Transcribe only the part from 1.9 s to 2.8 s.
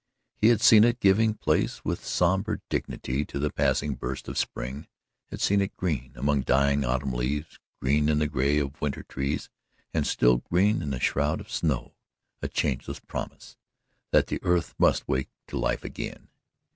sombre